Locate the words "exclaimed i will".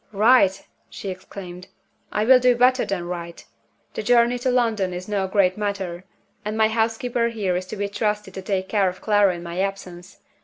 1.11-2.39